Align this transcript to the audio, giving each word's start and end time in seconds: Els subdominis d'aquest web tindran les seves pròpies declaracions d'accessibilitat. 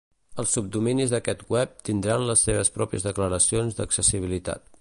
Els 0.43 0.53
subdominis 0.57 1.11
d'aquest 1.15 1.43
web 1.55 1.77
tindran 1.89 2.27
les 2.31 2.47
seves 2.49 2.75
pròpies 2.81 3.09
declaracions 3.11 3.81
d'accessibilitat. 3.83 4.69